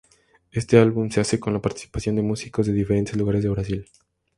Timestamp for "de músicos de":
2.15-2.73